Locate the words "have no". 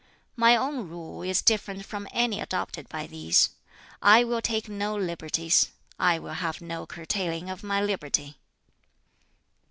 6.33-6.87